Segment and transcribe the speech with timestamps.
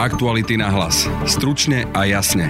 [0.00, 1.04] Aktuality na hlas.
[1.28, 2.48] Stručne a jasne.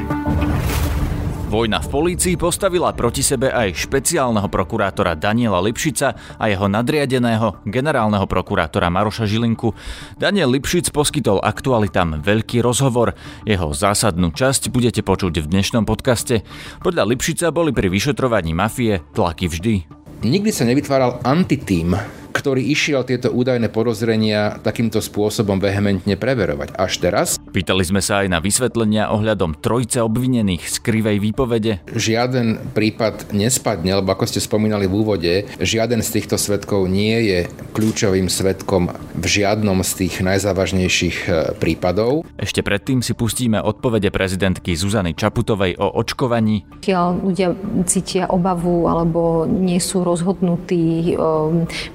[1.50, 8.22] Vojna v polícii postavila proti sebe aj špeciálneho prokurátora Daniela Lipšica a jeho nadriadeného generálneho
[8.30, 9.74] prokurátora Maroša Žilinku.
[10.14, 13.18] Daniel Lipšic poskytol aktualitám veľký rozhovor.
[13.42, 16.46] Jeho zásadnú časť budete počuť v dnešnom podcaste.
[16.78, 19.74] Podľa Lipšica boli pri vyšetrovaní mafie tlaky vždy.
[20.22, 21.98] Nikdy sa nevytváral antitým
[22.40, 26.72] ktorý išiel tieto údajné podozrenia takýmto spôsobom vehementne preverovať.
[26.80, 27.28] Až teraz.
[27.52, 31.84] Pýtali sme sa aj na vysvetlenia ohľadom trojce obvinených z krivej výpovede.
[31.92, 37.38] Žiaden prípad nespadne, lebo ako ste spomínali v úvode, žiaden z týchto svetkov nie je
[37.76, 42.22] kľúčovým svetkom v žiadnom z tých najzávažnejších e, prípadov.
[42.38, 46.62] Ešte predtým si pustíme odpovede prezidentky Zuzany Čaputovej o očkovaní.
[46.80, 47.52] Keď ľudia
[47.84, 51.24] cítia obavu alebo nie sú rozhodnutí, e,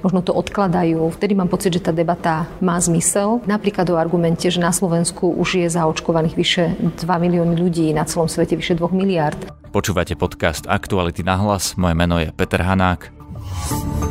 [0.04, 1.00] možno to odkladajú.
[1.16, 3.40] Vtedy mám pocit, že tá debata má zmysel.
[3.48, 8.28] Napríklad o argumente, že na Slovensku už je zaočkovaných vyše 2 milióny ľudí, na celom
[8.28, 9.40] svete vyše 2 miliard.
[9.72, 11.74] Počúvate podcast Aktuality na hlas.
[11.80, 14.05] Moje meno je Peter Hanák.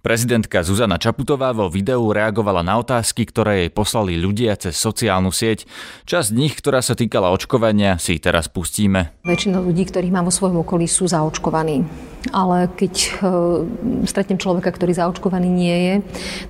[0.00, 5.68] Prezidentka Zuzana Čaputová vo videu reagovala na otázky, ktoré jej poslali ľudia cez sociálnu sieť.
[6.08, 9.12] Časť z nich, ktorá sa týkala očkovania, si teraz pustíme.
[9.28, 11.84] Väčšina ľudí, ktorých mám vo svojom okolí, sú zaočkovaní
[12.28, 13.64] ale keď uh,
[14.04, 15.94] stretnem človeka, ktorý zaočkovaný nie je,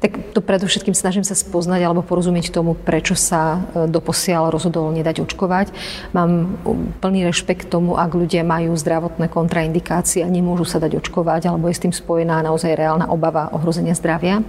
[0.02, 5.22] tak to predovšetkým snažím sa spoznať alebo porozumieť tomu, prečo sa uh, doposiaľ rozhodol nedať
[5.22, 5.70] očkovať.
[6.16, 6.46] Mám e,
[6.98, 11.76] plný rešpekt tomu, ak ľudia majú zdravotné kontraindikácie a nemôžu sa dať očkovať, alebo je
[11.76, 14.42] s tým spojená naozaj reálna obava prawa zdrowia.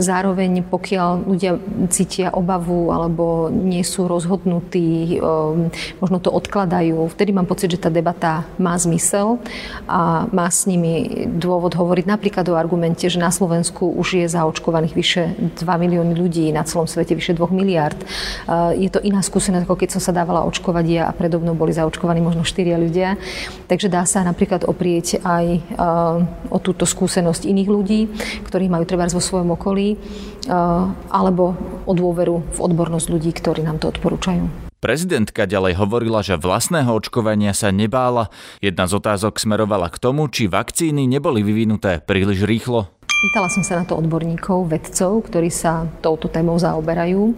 [0.00, 1.60] Zároveň, pokiaľ ľudia
[1.92, 5.68] cítia obavu alebo nie sú rozhodnutí, um,
[6.00, 9.36] možno to odkladajú, vtedy mám pocit, že tá debata má zmysel
[9.84, 14.94] a má s nimi dôvod hovoriť napríklad o argumente, že na Slovensku už je zaočkovaných
[14.96, 15.22] vyše
[15.60, 18.00] 2 milióny ľudí, na celom svete vyše 2 miliard.
[18.48, 21.52] Uh, je to iná skúsenosť, ako keď som sa dávala očkovať ja a predo mnou
[21.52, 23.20] boli zaočkovaní možno 4 ľudia.
[23.68, 25.44] Takže dá sa napríklad oprieť aj
[25.76, 28.00] uh, o túto skúsenosť iných ľudí,
[28.48, 33.66] ktorí majú treba vo svojom okolí školy eh, alebo o dôveru v odbornosť ľudí, ktorí
[33.66, 34.46] nám to odporúčajú.
[34.82, 38.34] Prezidentka ďalej hovorila, že vlastného očkovania sa nebála.
[38.58, 42.90] Jedna z otázok smerovala k tomu, či vakcíny neboli vyvinuté príliš rýchlo.
[43.22, 47.30] Pýtala som sa na to odborníkov, vedcov, ktorí sa touto témou zaoberajú.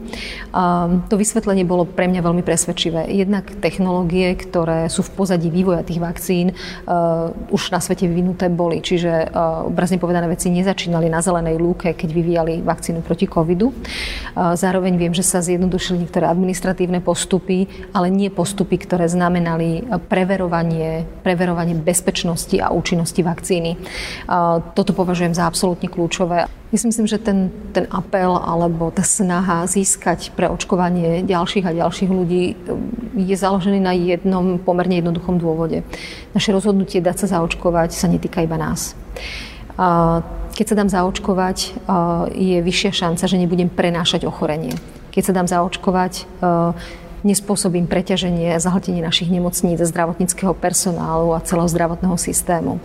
[1.13, 3.13] To vysvetlenie bolo pre mňa veľmi presvedčivé.
[3.13, 8.81] Jednak technológie, ktoré sú v pozadí vývoja tých vakcín, uh, už na svete vyvinuté boli.
[8.81, 13.69] Čiže uh, obrazne povedané veci nezačínali na zelenej lúke, keď vyvíjali vakcínu proti covidu.
[13.69, 21.05] Uh, zároveň viem, že sa zjednodušili niektoré administratívne postupy, ale nie postupy, ktoré znamenali preverovanie,
[21.21, 23.77] preverovanie bezpečnosti a účinnosti vakcíny.
[24.73, 26.39] Toto považujem za absolútne absolútne kľúčové.
[26.71, 32.11] Myslím si, že ten, ten apel alebo tá snaha získať pre očkovanie ďalších a ďalších
[32.11, 35.83] ľudí um, je založený na jednom pomerne jednoduchom dôvode.
[36.35, 38.95] Naše rozhodnutie dať sa zaočkovať sa netýka iba nás.
[40.55, 41.59] Keď sa dám zaočkovať,
[42.31, 44.79] je vyššia šanca, že nebudem prenášať ochorenie.
[45.11, 46.31] Keď sa dám zaočkovať,
[47.25, 52.79] nespôsobím preťaženie a zahltenie našich nemocníc, zdravotníckého personálu a celého zdravotného systému.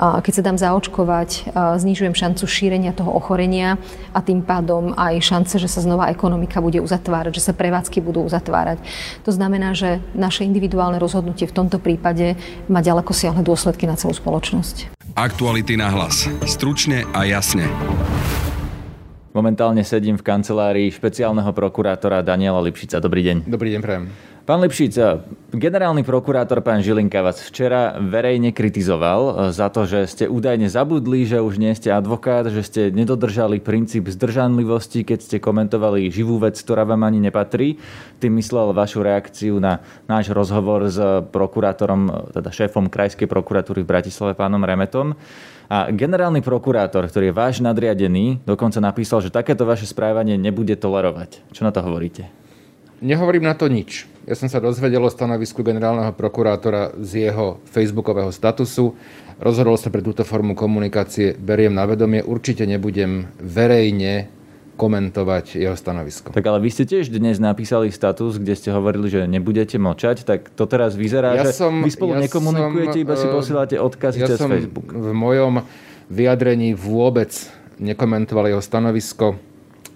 [0.00, 3.76] Keď sa dám zaočkovať, znižujem šancu šírenia toho ochorenia
[4.16, 8.24] a tým pádom aj šance, že sa znova ekonomika bude uzatvárať, že sa prevádzky budú
[8.24, 8.80] uzatvárať.
[9.28, 14.16] To znamená, že naše individuálne rozhodnutie v tomto prípade má ďaleko siahle dôsledky na celú
[14.16, 14.96] spoločnosť.
[15.20, 16.32] Aktuality na hlas.
[16.48, 17.68] Stručne a jasne.
[19.30, 22.98] Momentálne sedím v kancelárii špeciálneho prokurátora Daniela Lipšica.
[22.98, 23.36] Dobrý deň.
[23.46, 24.04] Dobrý deň, prajem.
[24.42, 24.98] Pán Lipšic,
[25.54, 31.22] generálny prokurátor pán Žilinka vás včera verejne kritizoval eh, za to, že ste údajne zabudli,
[31.22, 36.58] že už nie ste advokát, že ste nedodržali princíp zdržanlivosti, keď ste komentovali živú vec,
[36.58, 37.78] ktorá vám ani nepatrí.
[38.18, 39.78] Tým myslel vašu reakciu na
[40.10, 40.98] náš rozhovor s
[41.30, 45.14] prokurátorom, teda šéfom Krajskej prokuratúry v Bratislave, pánom Remetom.
[45.70, 51.46] A generálny prokurátor, ktorý je váš nadriadený, dokonca napísal, že takéto vaše správanie nebude tolerovať.
[51.54, 52.26] Čo na to hovoríte?
[52.98, 54.10] Nehovorím na to nič.
[54.26, 58.98] Ja som sa dozvedel o stanovisku generálneho prokurátora z jeho facebookového statusu.
[59.38, 62.20] Rozhodol sa pre túto formu komunikácie, beriem na vedomie.
[62.20, 64.26] Určite nebudem verejne
[64.80, 66.32] komentovať jeho stanovisko.
[66.32, 70.48] Tak ale vy ste tiež dnes napísali status, kde ste hovorili, že nebudete mlčať, tak
[70.56, 73.76] to teraz vyzerá, ja že som, vy spolu ja nekomunikujete, som, iba si eh, posielate
[73.76, 74.88] odkazy ja cez som Facebook.
[74.88, 75.60] v mojom
[76.08, 77.28] vyjadrení vôbec
[77.76, 79.36] nekomentoval jeho stanovisko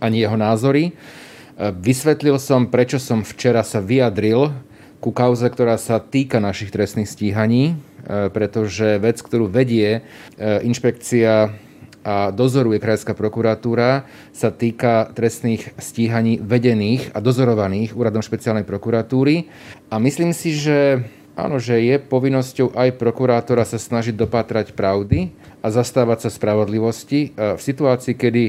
[0.04, 0.92] ani jeho názory.
[0.92, 4.52] Eh, vysvetlil som, prečo som včera sa vyjadril
[5.00, 10.04] ku kauze, ktorá sa týka našich trestných stíhaní, eh, pretože vec, ktorú vedie
[10.36, 11.63] inšpekcia
[12.04, 19.48] a dozoruje Krajská prokuratúra, sa týka trestných stíhaní vedených a dozorovaných úradom špeciálnej prokuratúry.
[19.88, 21.00] A myslím si, že
[21.34, 25.34] áno, že je povinnosťou aj prokurátora sa snažiť dopátrať pravdy
[25.64, 28.42] a zastávať sa spravodlivosti v situácii, kedy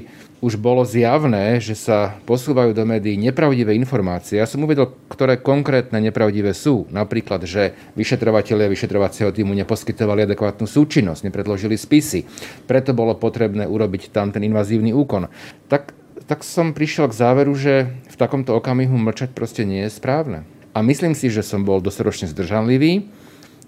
[0.43, 4.37] už bolo zjavné, že sa posúvajú do médií nepravdivé informácie.
[4.37, 6.85] Ja som uvedol, ktoré konkrétne nepravdivé sú.
[6.93, 12.27] Napríklad, že vyšetrovateľia vyšetrovacieho týmu neposkytovali adekvátnu súčinnosť, nepredložili spisy.
[12.67, 15.31] Preto bolo potrebné urobiť tam ten invazívny úkon.
[15.71, 15.95] Tak,
[16.29, 20.45] tak som prišiel k záveru, že v takomto okamihu mlčať proste nie je správne.
[20.75, 23.07] A myslím si, že som bol dostatočne zdržanlivý.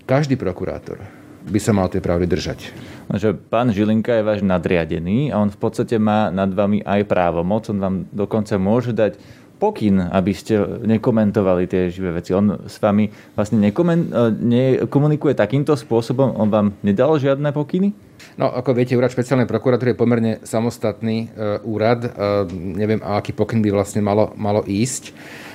[0.04, 1.00] Každý prokurátor
[1.48, 2.60] by sa mal tej pravdy držať.
[3.08, 7.72] Že pán Žilinka je váš nadriadený a on v podstate má nad vami aj právomoc.
[7.72, 9.16] On vám dokonca môže dať
[9.58, 12.36] pokyn, aby ste nekomentovali tie živé veci.
[12.36, 14.12] On s vami vlastne nekomen-
[14.44, 16.36] nekomunikuje takýmto spôsobom?
[16.36, 17.96] On vám nedal žiadne pokyny?
[18.38, 21.28] No, ako viete, úrad špeciálnej prokuratúry je pomerne samostatný e,
[21.66, 22.06] úrad.
[22.06, 22.10] E,
[22.54, 25.14] neviem, a aký pokyn by vlastne malo, malo ísť.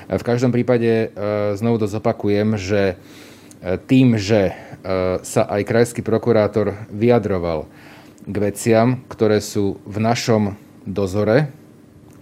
[0.09, 1.07] E, v každom prípade e,
[1.55, 2.95] znovu to zopakujem, že
[3.63, 4.55] e, tým, že
[5.23, 7.71] sa aj krajský prokurátor vyjadroval
[8.27, 11.55] k veciam, ktoré sú v našom dozore,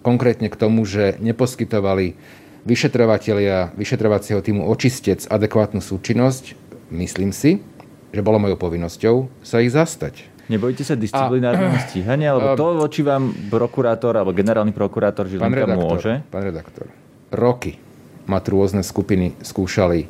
[0.05, 2.21] konkrétne k tomu, že neposkytovali
[2.69, 6.53] vyšetrovatelia vyšetrovacieho týmu očistec adekvátnu súčinnosť,
[6.93, 7.65] myslím si,
[8.12, 10.29] že bolo mojou povinnosťou sa ich zastať.
[10.50, 16.27] Nebojte sa disciplinárneho stíhania, lebo to voči vám prokurátor alebo generálny prokurátor Žilinka môže?
[16.27, 16.91] Pán redaktor,
[17.31, 17.79] roky
[18.27, 20.06] ma tu rôzne skupiny skúšali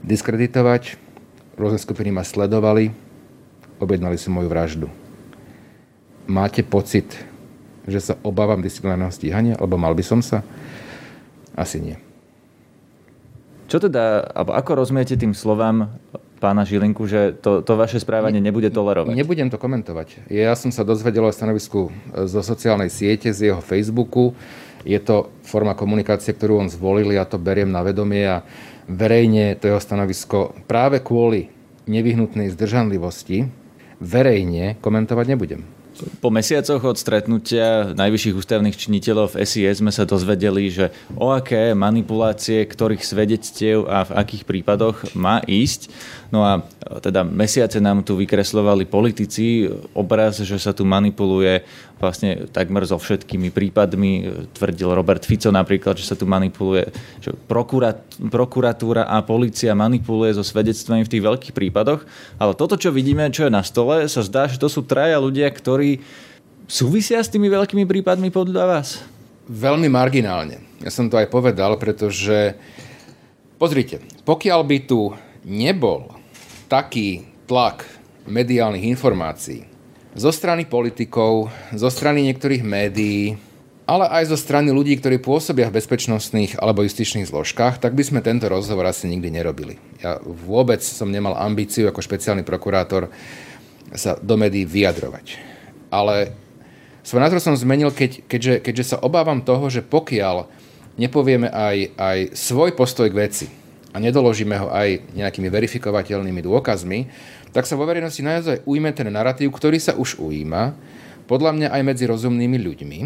[0.00, 1.10] diskreditovať,
[1.60, 2.88] Rôzne skupiny ma sledovali,
[3.76, 4.88] objednali si moju vraždu.
[6.24, 7.12] Máte pocit,
[7.84, 10.40] že sa obávam disciplinárneho stíhania, alebo mal by som sa?
[11.52, 12.00] Asi nie.
[13.68, 15.92] Čo teda, alebo ako rozumiete tým slovám
[16.40, 19.12] pána Žilinku, že to, to vaše správanie nebude tolerovať?
[19.12, 20.32] Nebudem to komentovať.
[20.32, 21.92] Ja som sa dozvedel o stanovisku
[22.24, 24.32] zo sociálnej siete, z jeho Facebooku.
[24.84, 28.44] Je to forma komunikácie, ktorú on zvolil, ja to beriem na vedomie a
[28.88, 31.52] verejne to jeho stanovisko práve kvôli
[31.86, 33.50] nevyhnutnej zdržanlivosti
[34.00, 35.62] verejne komentovať nebudem.
[36.24, 41.76] Po mesiacoch od stretnutia najvyšších ústavných činiteľov v SIS sme sa dozvedeli, že o aké
[41.76, 45.92] manipulácie, ktorých svedectiev a v akých prípadoch má ísť.
[46.32, 46.64] No a
[47.04, 51.68] teda mesiace nám tu vykreslovali politici obraz, že sa tu manipuluje
[52.00, 54.26] vlastne takmer so všetkými prípadmi.
[54.56, 56.88] Tvrdil Robert Fico napríklad, že sa tu manipuluje,
[57.20, 62.02] že prokurat, prokuratúra a policia manipuluje so svedectvami v tých veľkých prípadoch.
[62.40, 65.52] Ale toto, čo vidíme, čo je na stole, sa zdá, že to sú traja ľudia,
[65.52, 66.00] ktorí
[66.64, 69.04] súvisia s tými veľkými prípadmi podľa vás?
[69.50, 70.64] Veľmi marginálne.
[70.80, 72.56] Ja som to aj povedal, pretože
[73.60, 75.12] pozrite, pokiaľ by tu
[75.44, 76.16] nebol
[76.70, 77.84] taký tlak
[78.30, 79.66] mediálnych informácií
[80.14, 83.38] zo strany politikov, zo strany niektorých médií,
[83.90, 88.20] ale aj zo strany ľudí, ktorí pôsobia v bezpečnostných alebo justičných zložkách, tak by sme
[88.22, 89.82] tento rozhovor asi nikdy nerobili.
[89.98, 93.10] Ja vôbec som nemal ambíciu ako špeciálny prokurátor
[93.90, 95.42] sa do médií vyjadrovať.
[95.90, 96.38] Ale
[97.02, 100.46] svoj názor som zmenil, keď, keďže, keďže sa obávam toho, že pokiaľ
[100.94, 103.46] nepovieme aj, aj svoj postoj k veci,
[103.90, 106.98] a nedoložíme ho aj nejakými verifikovateľnými dôkazmi,
[107.50, 110.74] tak sa vo verejnosti naozaj ujme ten narratív, ktorý sa už ujíma,
[111.30, 113.00] podľa mňa aj medzi rozumnými ľuďmi,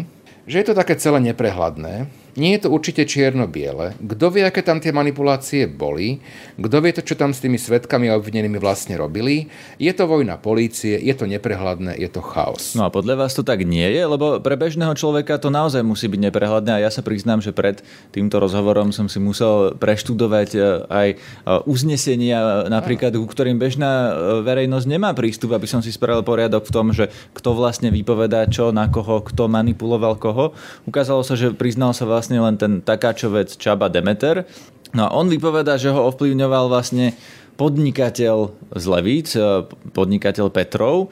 [0.45, 3.95] že je to také celé neprehľadné, nie je to určite čierno-biele.
[3.95, 6.19] Kto vie, aké tam tie manipulácie boli?
[6.59, 9.47] Kto vie to, čo tam s tými svetkami a obvinenými vlastne robili?
[9.79, 12.75] Je to vojna polície, je to neprehľadné, je to chaos.
[12.75, 14.03] No a podľa vás to tak nie je?
[14.03, 17.79] Lebo pre bežného človeka to naozaj musí byť neprehľadné a ja sa priznám, že pred
[18.11, 20.59] týmto rozhovorom som si musel preštudovať e,
[20.91, 21.17] aj e,
[21.71, 24.11] uznesenia, e, napríklad, ku ktorým bežná
[24.43, 28.75] verejnosť nemá prístup, aby som si spravil poriadok v tom, že kto vlastne vypovedá čo,
[28.75, 30.34] na koho, kto manipuloval koho.
[30.83, 34.43] Ukázalo sa, že priznal sa vlastne len ten takáčovec Čaba Demeter.
[34.91, 37.15] No a on vypoveda, že ho ovplyvňoval vlastne
[37.55, 39.63] podnikateľ z Levíc, e,
[39.95, 41.11] podnikateľ Petrov.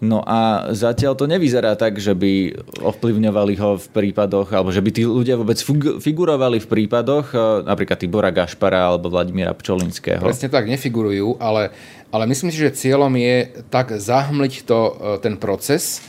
[0.00, 4.90] No a zatiaľ to nevyzerá tak, že by ovplyvňovali ho v prípadoch, alebo že by
[4.96, 5.60] tí ľudia vôbec
[6.00, 10.24] figurovali v prípadoch, e, napríklad Tibora Gašpara alebo Vladimíra Pčolinského.
[10.24, 11.76] Presne tak, nefigurujú, ale,
[12.08, 16.00] ale myslím si, že cieľom je tak zahmliť to, e, ten proces,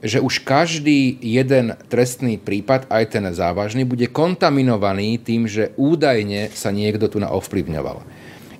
[0.00, 6.72] že už každý jeden trestný prípad, aj ten závažný, bude kontaminovaný tým, že údajne sa
[6.72, 8.04] niekto tu ovplyvňoval.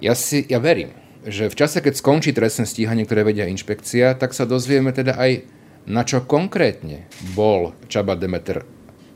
[0.04, 0.92] Ja, si, ja verím,
[1.24, 5.44] že v čase, keď skončí trestné stíhanie, ktoré vedia inšpekcia, tak sa dozvieme teda aj,
[5.88, 8.64] na čo konkrétne bol Čaba Demeter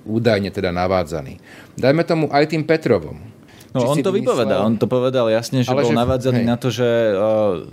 [0.04, 1.40] údajne teda navádzaný.
[1.81, 3.33] Dajme tomu aj tým Petrovom.
[3.75, 4.38] No on to vymyslel...
[4.38, 5.99] vypovedal, on to povedal jasne, že ale bol že...
[5.99, 6.49] navádzaný hej.
[6.49, 7.66] na to, že uh,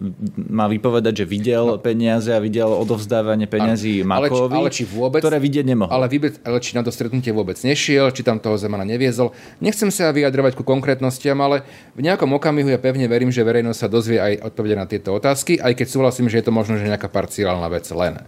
[0.50, 1.78] má vypovedať, že videl no.
[1.78, 5.94] peniaze a videl odovzdávanie peniazí Makovi, ale či, ale či vôbec, ktoré vidieť nemohol.
[5.94, 9.30] Ale, vôbec, ale či na to stretnutie vôbec nešiel, či tam toho Zemana neviezol.
[9.62, 11.62] Nechcem sa vyjadrovať ku konkrétnostiam, ale
[11.94, 15.62] v nejakom okamihu ja pevne verím, že verejnosť sa dozvie aj odpovede na tieto otázky,
[15.62, 18.26] aj keď súhlasím, že je to možno že nejaká parciálna vec len.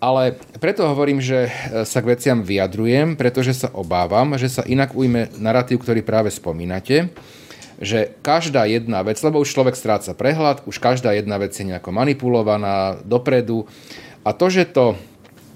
[0.00, 1.50] Ale preto hovorím, že e,
[1.84, 7.12] sa k veciam vyjadrujem, pretože sa obávam, že sa inak ujme narratív, ktorý práve spomínate,
[7.76, 11.92] že každá jedna vec, lebo už človek stráca prehľad, už každá jedna vec je nejako
[11.92, 13.68] manipulovaná dopredu
[14.24, 14.96] a to, že to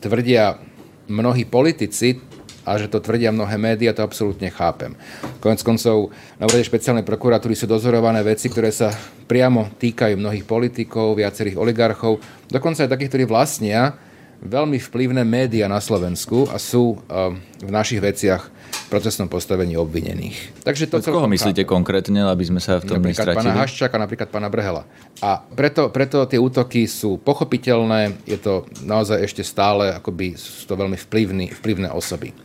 [0.05, 0.61] tvrdia
[1.09, 2.21] mnohí politici,
[2.65, 4.97] a že to tvrdia mnohé médiá, to absolútne chápem.
[5.45, 8.89] Konec koncov na úrade špeciálnej prokuratúry sú dozorované veci, ktoré sa
[9.29, 14.01] priamo týkajú mnohých politikov, viacerých oligarchov, dokonca aj takých, ktorí vlastnia
[14.43, 20.64] veľmi vplyvné médiá na Slovensku a sú uh, v našich veciach v procesnom postavení obvinených.
[20.67, 23.38] Takže to koho myslíte konkrétne, aby sme sa v tom napríklad nestratili?
[23.41, 24.83] pána Haščáka, napríklad pána Brhela.
[25.25, 30.75] A preto, preto tie útoky sú pochopiteľné, je to naozaj ešte stále, akoby sú to
[30.76, 32.37] veľmi vplyvný, vplyvné osoby.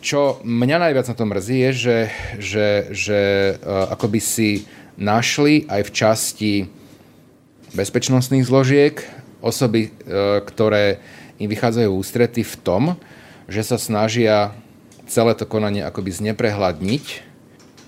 [0.00, 1.98] Čo mňa najviac na tom mrzí je, že,
[2.40, 3.20] že, že
[3.60, 4.50] uh, akoby si
[4.96, 6.52] našli aj v časti
[7.76, 8.96] bezpečnostných zložiek
[9.44, 11.04] osoby, uh, ktoré
[11.40, 12.82] im vychádzajú ústrety v tom,
[13.48, 14.52] že sa snažia
[15.10, 17.04] celé to konanie akoby zneprehľadniť.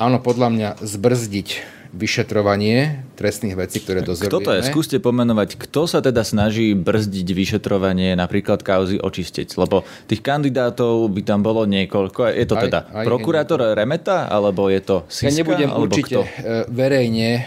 [0.02, 1.48] Áno, podľa mňa zbrzdiť
[1.92, 4.32] vyšetrovanie trestných vecí, ktoré dozorujeme.
[4.32, 4.60] Kto to je?
[4.64, 9.60] Skúste pomenovať, kto sa teda snaží brzdiť vyšetrovanie napríklad kauzy očistiť?
[9.60, 12.32] Lebo tých kandidátov by tam bolo niekoľko.
[12.32, 15.28] Je to aj, teda aj, prokurátor aj, Remeta, alebo je to Siska?
[15.28, 16.20] Ja nebudem určite kto?
[16.24, 16.28] E,
[16.72, 17.44] verejne uh,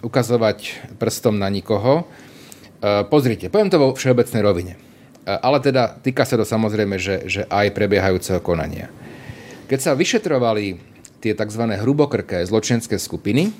[0.00, 0.58] ukazovať
[0.96, 2.08] prstom na nikoho.
[2.80, 4.85] Uh, pozrite, poviem to vo všeobecnej rovine.
[5.26, 8.86] Ale teda týka sa to samozrejme, že, že aj prebiehajúceho konania.
[9.66, 10.78] Keď sa vyšetrovali
[11.18, 11.62] tie tzv.
[11.66, 13.50] hrubokrké zločenské skupiny,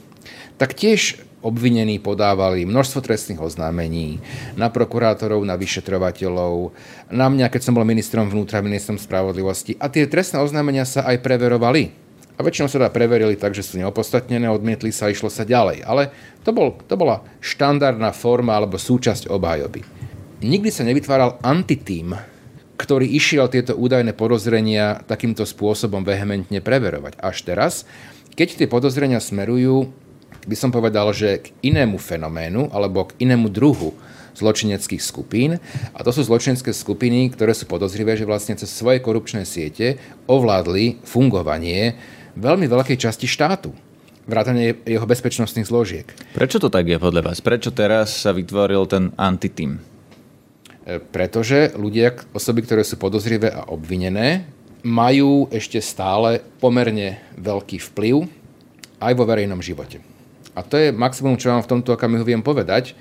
[0.62, 4.22] tak tiež obvinení podávali množstvo trestných oznámení
[4.54, 6.70] na prokurátorov, na vyšetrovateľov,
[7.10, 9.74] na mňa, keď som bol ministrom vnútra, ministrom spravodlivosti.
[9.82, 11.90] A tie trestné oznámenia sa aj preverovali.
[12.36, 15.82] A väčšinou sa teda preverili tak, že sú neopodstatnené, odmietli sa a išlo sa ďalej.
[15.82, 16.14] Ale
[16.46, 19.95] to, bol, to bola štandardná forma alebo súčasť obhajoby
[20.40, 22.16] nikdy sa nevytváral antitým,
[22.76, 27.16] ktorý išiel tieto údajné podozrenia takýmto spôsobom vehementne preverovať.
[27.20, 27.72] Až teraz,
[28.36, 29.88] keď tie podozrenia smerujú,
[30.46, 33.96] by som povedal, že k inému fenoménu alebo k inému druhu
[34.36, 35.56] zločineckých skupín.
[35.96, 39.96] A to sú zločinecké skupiny, ktoré sú podozrivé, že vlastne cez svoje korupčné siete
[40.28, 41.96] ovládli fungovanie
[42.36, 43.72] veľmi veľkej časti štátu
[44.26, 46.06] vrátane jeho bezpečnostných zložiek.
[46.34, 47.38] Prečo to tak je podľa vás?
[47.38, 49.95] Prečo teraz sa vytvoril ten antitým?
[50.86, 54.46] E, pretože ľudia, osoby, ktoré sú podozrivé a obvinené,
[54.86, 58.30] majú ešte stále pomerne veľký vplyv
[59.02, 59.98] aj vo verejnom živote.
[60.54, 62.94] A to je maximum, čo vám v tomto okamihu viem povedať.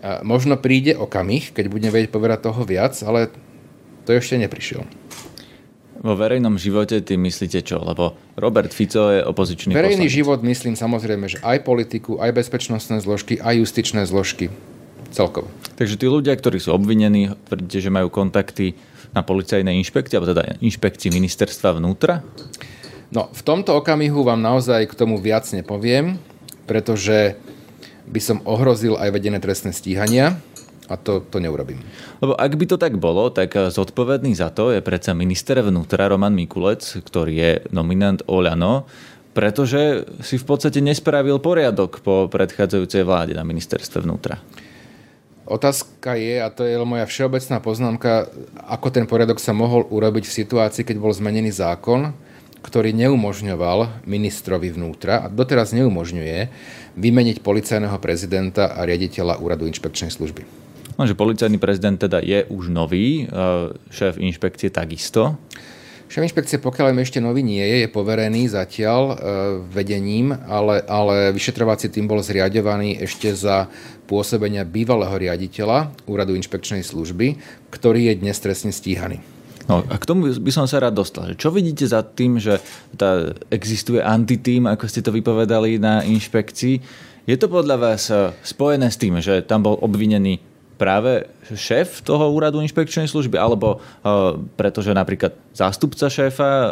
[0.00, 3.28] A možno príde okamih, keď budem vedieť povedať toho viac, ale
[4.08, 4.88] to ešte neprišiel.
[5.98, 7.82] Vo verejnom živote ty myslíte čo?
[7.82, 10.16] Lebo Robert Fico je opozičný Verejný poslanec.
[10.16, 14.48] život myslím samozrejme, že aj politiku, aj bezpečnostné zložky, aj justičné zložky
[15.18, 15.50] celkovo.
[15.74, 18.78] Takže tí ľudia, ktorí sú obvinení, tvrdíte, že majú kontakty
[19.10, 22.22] na policajnej inšpekcii, alebo teda inšpekcii ministerstva vnútra?
[23.10, 26.20] No, v tomto okamihu vám naozaj k tomu viac nepoviem,
[26.68, 27.34] pretože
[28.06, 30.38] by som ohrozil aj vedené trestné stíhania
[30.88, 31.80] a to, to neurobím.
[32.20, 36.32] Lebo ak by to tak bolo, tak zodpovedný za to je predsa minister vnútra Roman
[36.32, 38.88] Mikulec, ktorý je nominant Oľano,
[39.36, 44.40] pretože si v podstate nespravil poriadok po predchádzajúcej vláde na ministerstve vnútra.
[45.48, 48.28] Otázka je, a to je moja všeobecná poznámka,
[48.68, 52.12] ako ten poriadok sa mohol urobiť v situácii, keď bol zmenený zákon,
[52.60, 56.38] ktorý neumožňoval ministrovi vnútra a doteraz neumožňuje
[57.00, 60.44] vymeniť policajného prezidenta a riaditeľa úradu inšpekčnej služby.
[61.00, 63.24] No, že policajný prezident teda je už nový,
[63.88, 65.40] šéf inšpekcie takisto.
[66.08, 69.14] Šéf inšpekcie, pokiaľ im ešte nový nie je, je poverený zatiaľ e,
[69.68, 73.68] vedením, ale, ale vyšetrovací tým bol zriadovaný ešte za
[74.08, 77.36] pôsobenia bývalého riaditeľa Úradu inšpekčnej služby,
[77.68, 79.20] ktorý je dnes trestne stíhaný.
[79.68, 81.36] No a k tomu by som sa rád dostal.
[81.36, 82.56] Čo vidíte za tým, že
[82.96, 86.80] tá existuje antitým, ako ste to vypovedali na inšpekcii?
[87.28, 90.40] Je to podľa vás e, spojené s tým, že tam bol obvinený
[90.78, 96.68] práve šéf toho úradu inšpekčnej služby, alebo uh, pretože napríklad zástupca šéfa uh,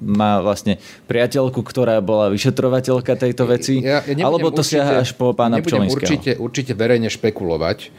[0.00, 5.12] má vlastne priateľku, ktorá bola vyšetrovateľka tejto veci, ja, ja alebo to určite, siaha až
[5.12, 6.00] po pána Pčolinského?
[6.00, 7.92] Určite, určite verejne špekulovať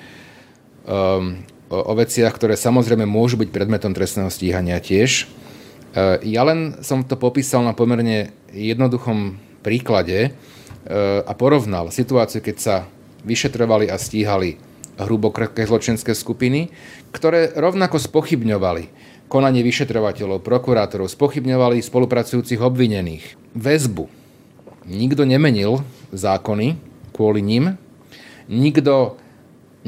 [0.89, 5.29] um, o, o veciach, ktoré samozrejme môžu byť predmetom trestného stíhania tiež.
[5.93, 10.29] Uh, ja len som to popísal na pomerne jednoduchom príklade e,
[11.24, 12.75] a porovnal situáciu, keď sa
[13.24, 14.60] vyšetrovali a stíhali
[14.97, 16.69] hrubokrké zločenské skupiny,
[17.13, 18.83] ktoré rovnako spochybňovali
[19.31, 23.33] konanie vyšetrovateľov, prokurátorov, spochybňovali spolupracujúcich obvinených.
[23.57, 24.05] Väzbu.
[24.85, 25.81] Nikto nemenil
[26.13, 26.77] zákony
[27.15, 27.73] kvôli ním.
[28.45, 29.17] Nikto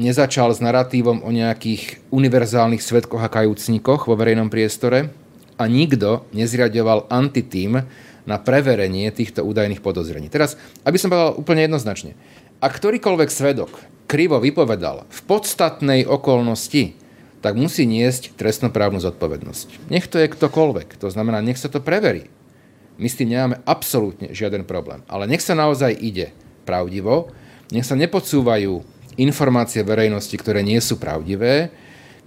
[0.00, 5.14] nezačal s narratívom o nejakých univerzálnych svetkoch a kajúcnikoch vo verejnom priestore
[5.56, 7.86] a nikto nezriadoval antitým
[8.26, 10.26] na preverenie týchto údajných podozrení.
[10.28, 12.18] Teraz, aby som povedal úplne jednoznačne,
[12.58, 13.72] ak ktorýkoľvek svedok
[14.06, 16.94] krivo vypovedal v podstatnej okolnosti,
[17.42, 19.90] tak musí niesť trestnoprávnu zodpovednosť.
[19.92, 22.30] Nech to je ktokoľvek, to znamená, nech sa to preverí.
[22.96, 25.04] My s tým nemáme absolútne žiaden problém.
[25.04, 26.32] Ale nech sa naozaj ide
[26.64, 27.30] pravdivo,
[27.68, 28.80] nech sa nepodsúvajú
[29.20, 31.70] informácie verejnosti, ktoré nie sú pravdivé,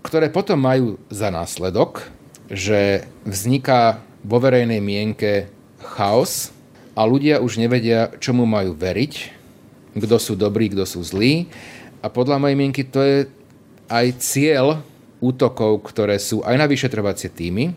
[0.05, 2.05] ktoré potom majú za následok,
[2.47, 6.51] že vzniká vo verejnej mienke chaos
[6.93, 9.38] a ľudia už nevedia, čomu majú veriť,
[9.95, 11.49] kto sú dobrí, kto sú zlí.
[11.99, 13.17] A podľa mojej mienky to je
[13.89, 14.85] aj cieľ
[15.19, 17.75] útokov, ktoré sú aj na vyšetrovacie týmy,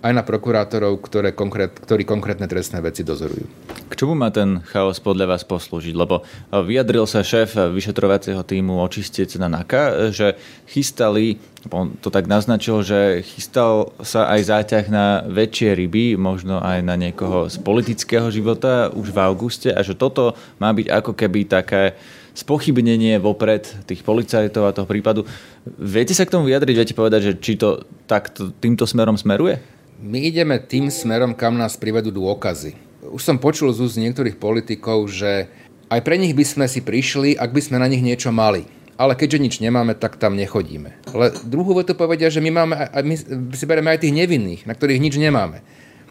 [0.00, 3.44] aj na prokurátorov, ktoré konkrét, ktorí konkrétne trestné veci dozorujú.
[3.90, 5.92] K čomu má ten chaos podľa vás poslúžiť?
[5.92, 11.36] Lebo vyjadril sa šéf vyšetrovacieho týmu očistec na NAKA, že chystali,
[11.68, 16.96] on to tak naznačil, že chystal sa aj záťah na väčšie ryby, možno aj na
[16.96, 21.92] niekoho z politického života už v auguste a že toto má byť ako keby také
[22.32, 25.28] spochybnenie vopred tých policajtov a toho prípadu.
[25.76, 26.76] Viete sa k tomu vyjadriť?
[26.78, 29.79] Viete povedať, že či to takto, týmto smerom smeruje?
[30.00, 32.72] My ideme tým smerom, kam nás privedú dôkazy.
[33.12, 35.52] Už som počul z úst niektorých politikov, že
[35.92, 38.64] aj pre nich by sme si prišli, ak by sme na nich niečo mali.
[38.96, 41.04] Ale keďže nič nemáme, tak tam nechodíme.
[41.12, 43.14] Ale druhú vetu povedia, že my, máme, my
[43.52, 45.60] si bereme aj tých nevinných, na ktorých nič nemáme.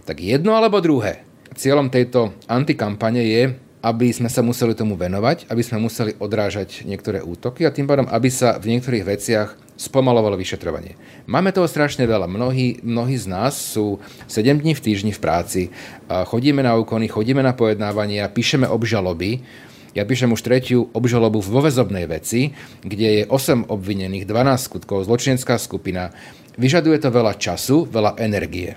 [0.05, 1.25] Tak jedno alebo druhé.
[1.58, 3.43] Cieľom tejto antikampane je
[3.79, 8.12] aby sme sa museli tomu venovať, aby sme museli odrážať niektoré útoky a tým pádom,
[8.12, 11.00] aby sa v niektorých veciach spomalovalo vyšetrovanie.
[11.24, 12.27] Máme toho strašne veľa.
[12.27, 15.62] Mnohí, mnohí z nás sú 7 dní v týždni v práci,
[16.12, 19.39] chodíme na úkony, chodíme na pojednávania, píšeme obžaloby.
[19.96, 25.55] Ja píšem už tretiu obžalobu vo väzobnej veci, kde je 8 obvinených, 12 skutkov, zločinecká
[25.57, 26.13] skupina.
[26.59, 28.75] Vyžaduje to veľa času, veľa energie.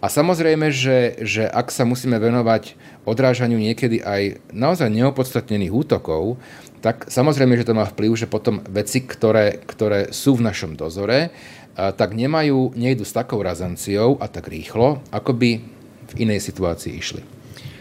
[0.00, 2.72] A samozrejme, že, že ak sa musíme venovať
[3.04, 6.40] odrážaniu niekedy aj naozaj neopodstatnených útokov,
[6.80, 11.32] tak samozrejme, že to má vplyv, že potom veci, ktoré, ktoré sú v našom dozore,
[11.76, 15.50] tak nemajú, nejdu s takou razanciou a tak rýchlo, ako by
[16.10, 17.22] v inej situácii išli.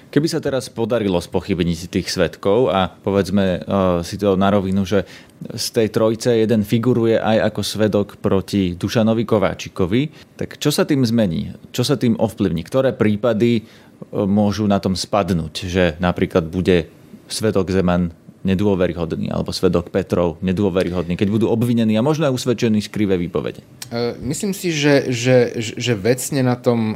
[0.09, 5.05] Keby sa teraz podarilo spochybniť tých svetkov a povedzme uh, si to na rovinu, že
[5.53, 11.05] z tej trojce jeden figuruje aj ako svedok proti Dušanovi Kováčikovi, tak čo sa tým
[11.05, 11.53] zmení?
[11.69, 12.65] Čo sa tým ovplyvní?
[12.65, 15.69] Ktoré prípady uh, môžu na tom spadnúť?
[15.69, 16.89] Že napríklad bude
[17.29, 18.09] svedok Zeman
[18.43, 23.59] nedôveryhodný, alebo svedok Petrov nedôveryhodný, keď budú obvinení a možno aj usvedčení z krivé výpovede?
[23.91, 26.95] E, myslím si, že, že, že vecne na tom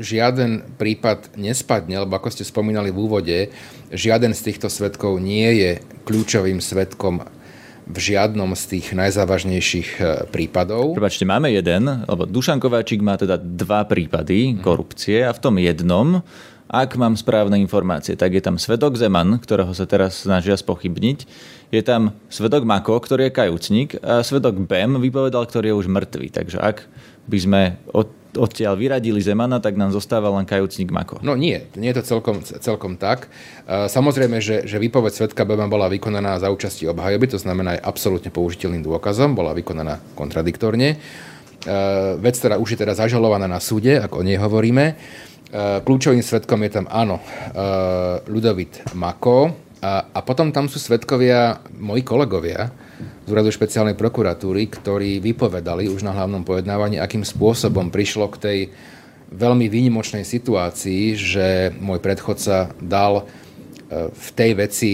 [0.00, 3.38] žiaden prípad nespadne, lebo ako ste spomínali v úvode,
[3.92, 5.70] žiaden z týchto svetkov nie je
[6.08, 7.28] kľúčovým svetkom
[7.90, 10.94] v žiadnom z tých najzávažnejších e, prípadov.
[10.94, 16.22] Prepačte, máme jeden, lebo Dušan Kováčik má teda dva prípady korupcie a v tom jednom
[16.70, 21.26] ak mám správne informácie, tak je tam svedok Zeman, ktorého sa teraz snažia spochybniť.
[21.74, 26.30] Je tam svedok Mako, ktorý je kajúcnik a svedok Bem vypovedal, ktorý je už mŕtvý.
[26.30, 26.86] Takže ak
[27.26, 31.18] by sme od, odtiaľ vyradili Zemana, tak nám zostáva len kajúcnik Mako.
[31.26, 33.26] No nie, nie je to celkom, celkom tak.
[33.66, 38.30] Samozrejme, že, že výpoveď svedka Bema bola vykonaná za účasti obhajoby, to znamená aj absolútne
[38.30, 41.02] použiteľným dôkazom, bola vykonaná kontradiktorne.
[42.22, 44.94] Vec, ktorá už je teda zažalovaná na súde, ako o nej hovoríme.
[45.50, 49.50] Eh, kľúčovým svetkom je tam, áno, eh, Ludovit Mako.
[49.82, 52.70] A, a potom tam sú svetkovia moji kolegovia
[53.24, 58.58] z úradu špeciálnej prokuratúry, ktorí vypovedali už na hlavnom pojednávaní, akým spôsobom prišlo k tej
[59.32, 61.46] veľmi výnimočnej situácii, že
[61.82, 64.92] môj predchodca dal eh, v tej veci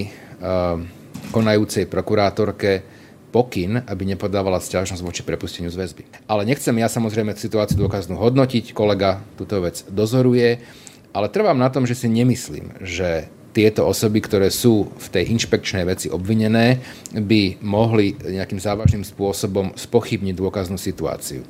[1.32, 2.95] konajúcej prokurátorke
[3.36, 6.08] pokyn, aby nepodávala stiažnosť voči prepusteniu z väzby.
[6.24, 10.64] Ale nechcem ja samozrejme situáciu dôkaznú hodnotiť, kolega túto vec dozoruje,
[11.12, 15.84] ale trvám na tom, že si nemyslím, že tieto osoby, ktoré sú v tej inšpekčnej
[15.84, 16.80] veci obvinené,
[17.12, 21.44] by mohli nejakým závažným spôsobom spochybniť dôkaznú situáciu.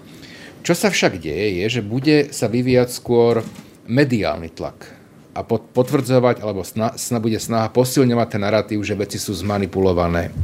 [0.67, 3.47] Čo sa však deje, je, že bude sa vyvíjať skôr
[3.87, 4.91] mediálny tlak
[5.35, 10.35] a potvrdzovať, alebo sna, sna, bude snaha posilňovať ten narratív, že veci sú zmanipulované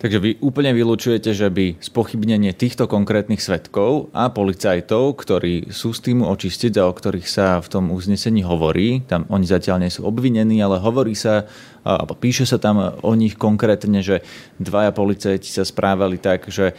[0.00, 6.00] Takže vy úplne vylúčujete, že by spochybnenie týchto konkrétnych svetkov a policajtov, ktorí sú s
[6.00, 10.08] tým očistiť a o ktorých sa v tom uznesení hovorí, tam oni zatiaľ nie sú
[10.08, 11.44] obvinení, ale hovorí sa
[11.80, 14.20] alebo píše sa tam o nich konkrétne, že
[14.60, 16.76] dvaja policajti sa správali tak, že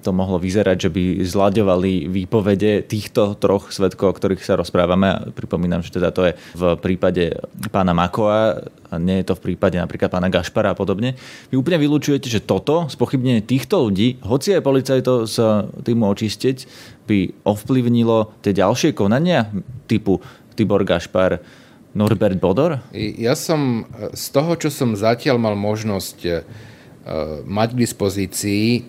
[0.00, 5.34] to mohlo vyzerať, že by zlaďovali výpovede týchto troch svetkov, o ktorých sa rozprávame.
[5.34, 7.34] Pripomínam, že teda to je v prípade
[7.74, 11.14] pána Makoa, a nie je to v prípade napríklad pána Gašpara a podobne.
[11.54, 16.66] Vy úplne vylúčujete, že toto, spochybnenie týchto ľudí, hoci aj policajtov sa týmu očistiť,
[17.06, 19.46] by ovplyvnilo tie ďalšie konania
[19.86, 20.18] typu
[20.58, 21.38] Tibor Gašpar,
[21.94, 22.78] Norbert Bodor?
[22.94, 26.30] Ja som e, z toho, čo som zatiaľ mal možnosť e,
[27.46, 28.80] mať k dispozícii, e,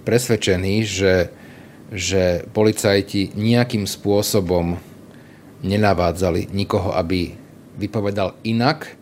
[0.00, 1.14] presvedčený, že,
[1.92, 4.80] že policajti nejakým spôsobom
[5.60, 7.36] nenavádzali nikoho, aby
[7.76, 8.96] vypovedal inak,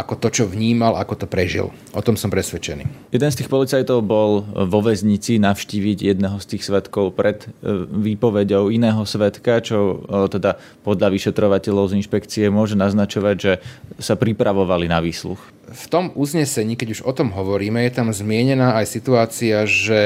[0.00, 1.70] ako to, čo vnímal, ako to prežil.
[1.92, 3.12] O tom som presvedčený.
[3.12, 7.48] Jeden z tých policajtov bol vo väznici navštíviť jedného z tých svetkov pred e,
[7.84, 13.52] výpovedou iného svetka, čo e, teda podľa vyšetrovateľov z inšpekcie môže naznačovať, že
[14.00, 15.40] sa pripravovali na výsluch.
[15.70, 20.00] V tom uznesení, keď už o tom hovoríme, je tam zmienená aj situácia, že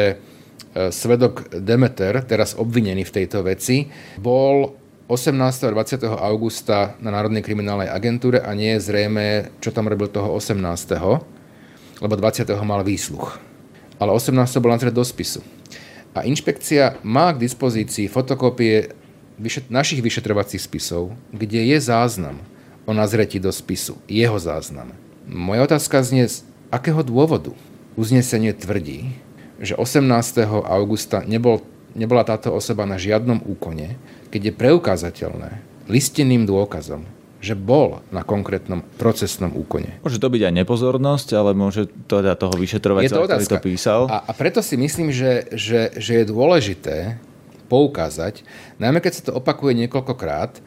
[0.74, 3.88] e, svedok Demeter, teraz obvinený v tejto veci,
[4.20, 5.36] bol 18.
[5.36, 6.00] a 20.
[6.16, 10.56] augusta na Národnej kriminálnej agentúre a nie je zrejme, čo tam robil toho 18.
[12.00, 12.48] lebo 20.
[12.64, 13.36] mal výsluch.
[14.00, 14.32] Ale 18.
[14.64, 15.44] bol na do spisu.
[16.16, 18.96] A inšpekcia má k dispozícii fotokópie
[19.36, 22.40] vyšet- našich vyšetrovacích spisov, kde je záznam
[22.88, 24.96] o nazretí do spisu, jeho záznam.
[25.28, 27.52] Moja otázka znie, z akého dôvodu
[28.00, 29.12] uznesenie tvrdí,
[29.60, 30.64] že 18.
[30.64, 31.60] augusta nebol,
[31.92, 34.00] nebola táto osoba na žiadnom úkone,
[34.34, 35.50] keď je preukázateľné
[35.86, 37.06] listinným dôkazom,
[37.38, 40.02] že bol na konkrétnom procesnom úkone.
[40.02, 44.00] Môže to byť aj nepozornosť, ale môže to teda toho vyšetrovateľa, ktorý to písal.
[44.10, 47.22] A, a preto si myslím, že, že, že je dôležité
[47.70, 48.42] poukázať,
[48.82, 50.58] najmä keď sa to opakuje niekoľkokrát,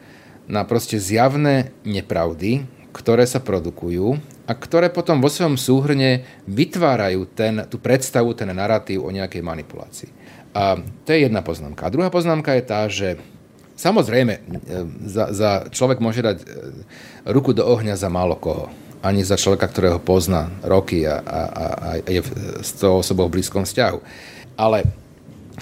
[0.48, 2.64] na proste zjavné nepravdy,
[2.96, 4.16] ktoré sa produkujú
[4.48, 10.10] a ktoré potom vo svojom súhrne vytvárajú ten, tú predstavu, ten narratív o nejakej manipulácii.
[10.56, 11.84] A to je jedna poznámka.
[11.84, 13.20] A druhá poznámka je tá, že
[13.78, 14.40] Samozrejme, e,
[15.06, 16.46] za, za človek môže dať e,
[17.30, 18.66] ruku do ohňa za málo koho.
[18.98, 21.40] Ani za človeka, ktorého pozná roky a, a,
[21.78, 22.18] a je
[22.58, 23.98] s tou osobou v blízkom vzťahu.
[24.58, 24.82] Ale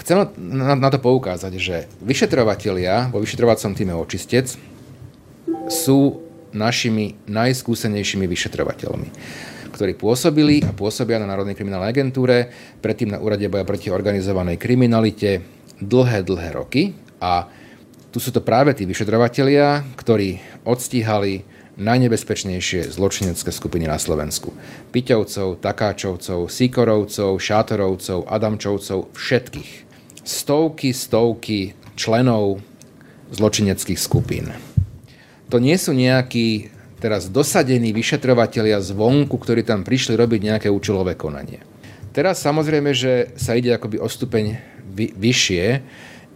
[0.01, 4.57] chcem na, na to poukázať, že vyšetrovatelia vo vyšetrovacom týme očistec
[5.69, 6.25] sú
[6.57, 9.09] našimi najskúsenejšími vyšetrovateľmi
[9.77, 12.49] ktorí pôsobili a pôsobia na Národnej kriminálnej agentúre,
[12.81, 15.45] predtým na Úrade boja proti organizovanej kriminalite
[15.85, 17.45] dlhé, dlhé roky a
[18.17, 21.45] tu sú to práve tí vyšetrovatelia, ktorí odstíhali
[21.77, 24.57] najnebezpečnejšie zločinecké skupiny na Slovensku.
[24.89, 29.71] Piťovcov, Takáčovcov, Sikorovcov, Šátorovcov, Adamčovcov, všetkých.
[30.25, 32.65] Stovky, stovky členov
[33.37, 34.49] zločineckých skupín.
[35.53, 41.61] To nie sú nejakí teraz dosadení vyšetrovatelia zvonku, ktorí tam prišli robiť nejaké účelové konanie.
[42.17, 44.57] Teraz samozrejme, že sa ide akoby o stupeň
[44.89, 45.65] vy, vyššie,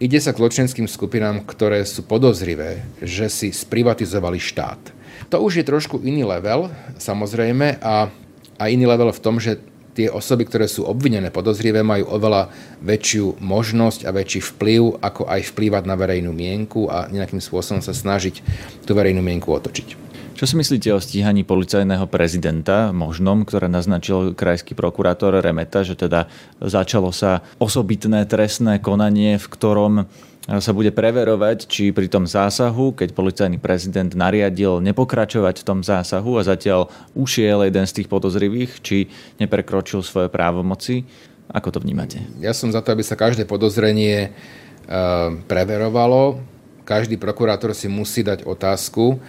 [0.01, 4.81] Ide sa k zločinským skupinám, ktoré sú podozrivé, že si sprivatizovali štát.
[5.29, 8.09] To už je trošku iný level, samozrejme, a,
[8.57, 9.61] a iný level v tom, že
[9.93, 12.49] tie osoby, ktoré sú obvinené podozrivé, majú oveľa
[12.81, 17.93] väčšiu možnosť a väčší vplyv, ako aj vplývať na verejnú mienku a nejakým spôsobom sa
[17.93, 18.41] snažiť
[18.89, 20.10] tú verejnú mienku otočiť.
[20.41, 26.33] Čo si myslíte o stíhaní policajného prezidenta možnom, ktoré naznačil krajský prokurátor Remeta, že teda
[26.57, 30.09] začalo sa osobitné trestné konanie, v ktorom
[30.49, 36.41] sa bude preverovať, či pri tom zásahu, keď policajný prezident nariadil nepokračovať v tom zásahu
[36.41, 41.05] a zatiaľ ušiel jeden z tých podozrivých, či neprekročil svoje právomoci.
[41.53, 42.17] Ako to vnímate?
[42.41, 46.41] Ja som za to, aby sa každé podozrenie eh, preverovalo.
[46.81, 49.21] Každý prokurátor si musí dať otázku,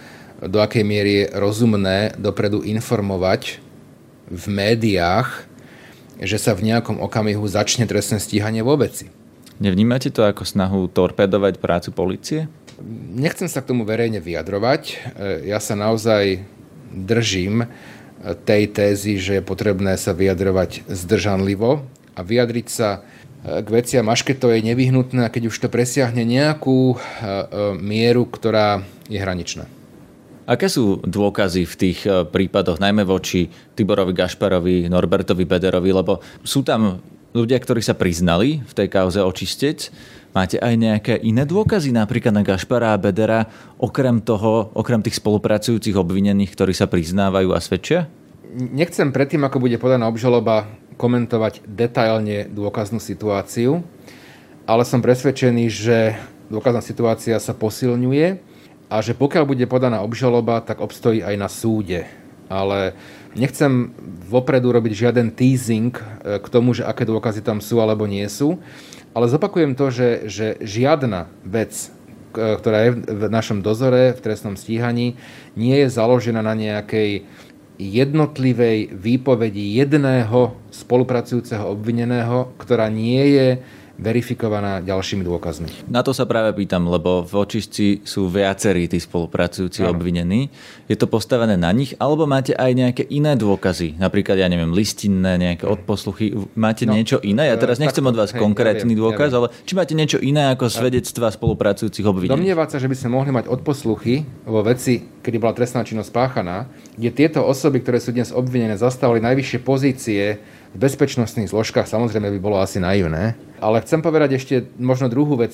[0.47, 3.63] do akej miery je rozumné dopredu informovať
[4.27, 5.47] v médiách,
[6.19, 9.09] že sa v nejakom okamihu začne trestné stíhanie vo veci.
[9.61, 12.39] Nevnímate to ako snahu torpedovať prácu policie?
[13.13, 14.81] Nechcem sa k tomu verejne vyjadrovať.
[14.89, 14.95] E,
[15.53, 16.41] ja sa naozaj
[16.89, 17.67] držím e,
[18.33, 21.85] tej tézy, že je potrebné sa vyjadrovať zdržanlivo
[22.17, 23.05] a vyjadriť sa
[23.45, 26.97] e, k veciam, až keď to je nevyhnutné keď už to presiahne nejakú
[27.77, 29.69] mieru, ktorá je hraničná.
[30.43, 36.67] Aké sú dôkazy v tých e, prípadoch, najmä voči Tiborovi Gašparovi, Norbertovi Bederovi, lebo sú
[36.67, 36.99] tam
[37.31, 39.87] ľudia, ktorí sa priznali v tej kauze očistec.
[40.35, 43.47] Máte aj nejaké iné dôkazy, napríklad na Gašpara a Bedera,
[43.79, 48.11] okrem toho, okrem tých spolupracujúcich obvinených, ktorí sa priznávajú a svedčia?
[48.53, 53.81] nechcem predtým, ako bude podaná obžaloba, komentovať detailne dôkaznú situáciu,
[54.69, 55.97] ale som presvedčený, že
[56.53, 58.52] dôkazná situácia sa posilňuje
[58.91, 62.05] a že pokiaľ bude podaná obžaloba, tak obstojí aj na súde.
[62.51, 62.93] Ale
[63.33, 63.89] nechcem
[64.29, 66.03] vopredu robiť žiaden teasing e,
[66.37, 68.61] k tomu, že aké dôkazy tam sú alebo nie sú,
[69.13, 71.93] ale zopakujem to, že, že žiadna vec,
[72.33, 75.13] ktorá je v našom dozore, v trestnom stíhaní,
[75.53, 77.29] nie je založená na nejakej
[77.77, 83.47] jednotlivej výpovedi jedného spolupracujúceho obvineného, ktorá nie je
[83.93, 85.69] verifikovaná ďalšími dôkazmi.
[85.85, 89.93] Na to sa práve pýtam, lebo v očistci sú viacerí tí spolupracujúci ano.
[89.93, 90.49] obvinení.
[90.89, 94.01] Je to postavené na nich, alebo máte aj nejaké iné dôkazy?
[94.01, 96.33] Napríklad, ja neviem, listinné, nejaké odposluchy.
[96.57, 97.53] Máte no, niečo iné?
[97.53, 100.17] Ja teraz nechcem od vás hej, konkrétny ja viem, dôkaz, ja ale či máte niečo
[100.17, 102.33] iné ako svedectva spolupracujúcich obvinení?
[102.33, 106.65] Domnievať sa, že by sme mohli mať odposluchy vo veci, kedy bola trestná činnosť páchaná,
[106.97, 110.41] kde tieto osoby, ktoré sú dnes obvinené, zastávali najvyššie pozície
[110.73, 113.37] v bezpečnostných zložkách samozrejme by bolo asi naivné.
[113.61, 115.53] Ale chcem povedať ešte možno druhú vec,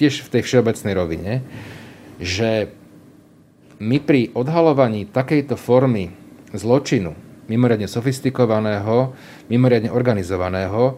[0.00, 1.32] tiež v tej všeobecnej rovine,
[2.16, 2.72] že
[3.76, 6.08] my pri odhalovaní takejto formy
[6.56, 7.12] zločinu,
[7.52, 9.12] mimoriadne sofistikovaného,
[9.52, 10.96] mimoriadne organizovaného,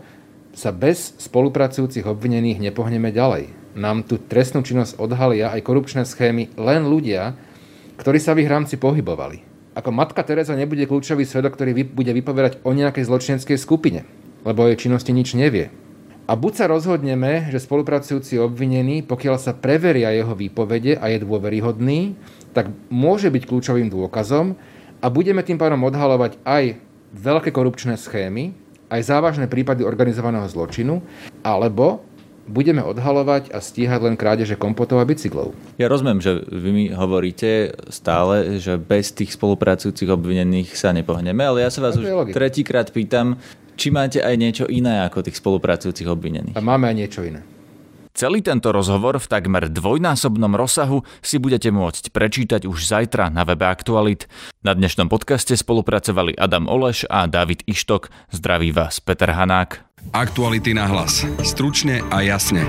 [0.55, 3.51] sa bez spolupracujúcich obvinených nepohneme ďalej.
[3.75, 7.35] Nám tu trestnú činnosť odhalia aj korupčné schémy len ľudia,
[7.99, 9.48] ktorí sa v ich rámci pohybovali
[9.79, 14.03] ako matka Teresa nebude kľúčový svedok, ktorý bude vypovedať o nejakej zločineckej skupine,
[14.43, 15.71] lebo o jej činnosti nič nevie.
[16.27, 22.19] A buď sa rozhodneme, že spolupracujúci obvinený, pokiaľ sa preveria jeho výpovede a je dôveryhodný,
[22.53, 24.59] tak môže byť kľúčovým dôkazom
[24.99, 26.83] a budeme tým pádom odhalovať aj
[27.15, 28.53] veľké korupčné schémy,
[28.91, 31.01] aj závažné prípady organizovaného zločinu,
[31.47, 32.03] alebo
[32.49, 35.53] budeme odhalovať a stíhať len krádeže kompotov a bicyklov.
[35.77, 41.63] Ja rozumiem, že vy mi hovoríte stále, že bez tých spolupracujúcich obvinených sa nepohneme, ale
[41.63, 43.37] ja sa vás už tretíkrát pýtam,
[43.79, 46.57] či máte aj niečo iné ako tých spolupracujúcich obvinených.
[46.57, 47.45] A máme aj niečo iné.
[48.19, 53.63] Celý tento rozhovor v takmer dvojnásobnom rozsahu si budete môcť prečítať už zajtra na webe
[53.63, 54.27] Aktualit.
[54.67, 58.11] Na dnešnom podcaste spolupracovali Adam Oleš a David Ištok.
[58.35, 59.87] Zdraví vás Peter Hanák.
[60.11, 61.23] Aktuality na hlas.
[61.47, 62.67] Stručne a jasne.